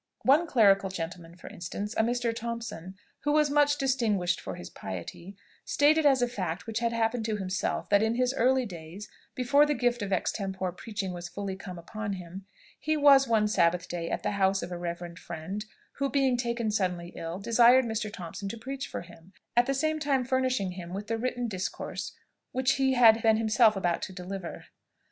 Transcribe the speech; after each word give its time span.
One 0.23 0.47
clerical 0.47 0.89
gentleman, 0.89 1.35
for 1.37 1.47
instance, 1.47 1.93
a 1.95 2.01
Mr. 2.01 2.35
Thompson, 2.35 2.95
who 3.19 3.31
was 3.31 3.51
much 3.51 3.77
distinguished 3.77 4.41
for 4.41 4.55
his 4.55 4.71
piety, 4.71 5.37
stated 5.63 6.07
as 6.07 6.23
a 6.23 6.27
fact 6.27 6.65
which 6.65 6.79
had 6.79 6.91
happened 6.91 7.23
to 7.25 7.35
himself, 7.37 7.87
that, 7.89 8.01
in 8.01 8.15
his 8.15 8.33
early 8.33 8.65
days, 8.65 9.07
before 9.35 9.63
the 9.63 9.75
gift 9.75 10.01
of 10.01 10.11
extempore 10.11 10.71
preaching 10.71 11.13
was 11.13 11.29
fully 11.29 11.55
come 11.55 11.77
upon 11.77 12.13
him, 12.13 12.47
he 12.79 12.97
was 12.97 13.27
one 13.27 13.47
Sabbath 13.47 13.87
day 13.87 14.09
at 14.09 14.23
the 14.23 14.31
house 14.31 14.63
of 14.63 14.71
a 14.71 14.77
reverend 14.79 15.19
friend, 15.19 15.65
who, 15.97 16.09
being 16.09 16.35
taken 16.35 16.71
suddenly 16.71 17.09
ill, 17.15 17.37
desired 17.37 17.85
Mr. 17.85 18.11
Thompson 18.11 18.49
to 18.49 18.57
preach 18.57 18.87
for 18.87 19.01
him, 19.01 19.33
at 19.55 19.67
the 19.67 19.75
same 19.75 19.99
time 19.99 20.25
furnishing 20.25 20.71
him 20.71 20.95
with 20.95 21.05
the 21.09 21.17
written 21.19 21.47
discourse 21.47 22.15
which 22.53 22.71
he 22.77 22.93
had 22.95 23.21
been 23.21 23.37
himself 23.37 23.75
about 23.75 24.01
to 24.01 24.13
deliver. 24.13 24.63